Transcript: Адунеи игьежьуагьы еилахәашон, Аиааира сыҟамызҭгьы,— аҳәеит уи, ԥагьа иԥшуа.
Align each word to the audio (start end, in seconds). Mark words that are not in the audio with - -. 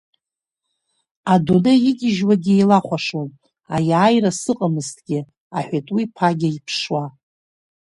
Адунеи 1.33 1.81
игьежьуагьы 1.89 2.53
еилахәашон, 2.55 3.27
Аиааира 3.75 4.31
сыҟамызҭгьы,— 4.41 5.19
аҳәеит 5.57 5.87
уи, 5.95 6.03
ԥагьа 6.15 6.49
иԥшуа. 6.57 7.03